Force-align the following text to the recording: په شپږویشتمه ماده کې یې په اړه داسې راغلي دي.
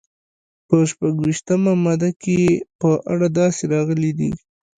په 0.67 0.77
شپږویشتمه 0.89 1.73
ماده 1.85 2.09
کې 2.21 2.35
یې 2.43 2.53
په 2.79 2.89
اړه 3.11 3.27
داسې 3.39 3.63
راغلي 3.73 4.11
دي. 4.19 4.31